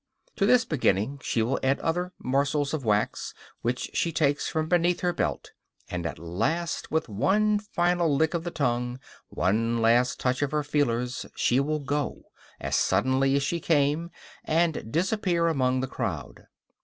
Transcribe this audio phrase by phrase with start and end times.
[0.37, 5.01] To this beginning she will add other morsels of wax, which she takes from beneath
[5.01, 5.51] her belt;
[5.91, 10.63] and at last, with one final lick of the tongue, one last touch of her
[10.63, 12.23] feelers, she will go,
[12.59, 14.09] as suddenly as she came,
[14.43, 16.47] and disappear among the crowd.